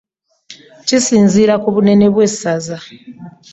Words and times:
Kisinziira 0.87 1.55
ku 1.63 1.69
bunene 1.75 2.05
bw'essaza. 2.13 2.77